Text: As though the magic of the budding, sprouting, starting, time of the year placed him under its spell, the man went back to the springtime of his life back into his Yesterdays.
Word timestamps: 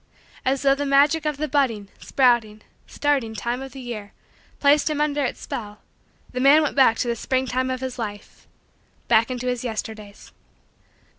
As 0.43 0.63
though 0.63 0.73
the 0.73 0.83
magic 0.87 1.27
of 1.27 1.37
the 1.37 1.47
budding, 1.47 1.87
sprouting, 1.99 2.63
starting, 2.87 3.35
time 3.35 3.61
of 3.61 3.71
the 3.73 3.79
year 3.79 4.13
placed 4.59 4.89
him 4.89 4.99
under 4.99 5.23
its 5.23 5.41
spell, 5.41 5.83
the 6.31 6.39
man 6.39 6.63
went 6.63 6.75
back 6.75 6.97
to 6.97 7.07
the 7.07 7.15
springtime 7.15 7.69
of 7.69 7.81
his 7.81 7.99
life 7.99 8.47
back 9.07 9.29
into 9.29 9.45
his 9.45 9.63
Yesterdays. 9.63 10.31